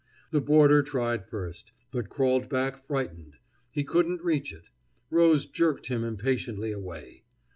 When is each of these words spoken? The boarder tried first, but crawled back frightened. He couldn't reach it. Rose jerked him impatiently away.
The 0.31 0.41
boarder 0.41 0.81
tried 0.81 1.27
first, 1.29 1.73
but 1.91 2.09
crawled 2.09 2.49
back 2.49 2.75
frightened. 2.75 3.37
He 3.69 3.83
couldn't 3.83 4.23
reach 4.23 4.51
it. 4.51 4.63
Rose 5.11 5.45
jerked 5.45 5.89
him 5.89 6.03
impatiently 6.03 6.71
away. 6.71 7.21